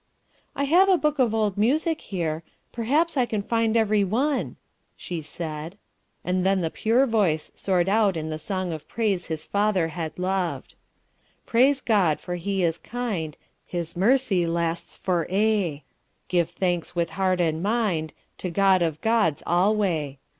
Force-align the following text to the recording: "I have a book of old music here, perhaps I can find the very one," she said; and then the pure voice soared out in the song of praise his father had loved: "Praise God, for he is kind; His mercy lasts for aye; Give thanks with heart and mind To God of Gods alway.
"I 0.55 0.63
have 0.63 0.89
a 0.89 0.97
book 0.97 1.19
of 1.19 1.31
old 1.35 1.59
music 1.59 2.01
here, 2.01 2.41
perhaps 2.71 3.17
I 3.17 3.27
can 3.27 3.43
find 3.43 3.75
the 3.75 3.85
very 3.85 4.03
one," 4.03 4.55
she 4.97 5.21
said; 5.21 5.77
and 6.25 6.43
then 6.43 6.61
the 6.61 6.71
pure 6.71 7.05
voice 7.05 7.51
soared 7.53 7.87
out 7.87 8.17
in 8.17 8.31
the 8.31 8.39
song 8.39 8.73
of 8.73 8.87
praise 8.87 9.27
his 9.27 9.45
father 9.45 9.89
had 9.89 10.17
loved: 10.17 10.73
"Praise 11.45 11.81
God, 11.81 12.19
for 12.19 12.33
he 12.33 12.63
is 12.63 12.79
kind; 12.79 13.37
His 13.63 13.95
mercy 13.95 14.47
lasts 14.47 14.97
for 14.97 15.27
aye; 15.31 15.83
Give 16.29 16.49
thanks 16.49 16.95
with 16.95 17.11
heart 17.11 17.39
and 17.39 17.61
mind 17.61 18.11
To 18.39 18.49
God 18.49 18.81
of 18.81 18.99
Gods 19.01 19.43
alway. 19.45 20.17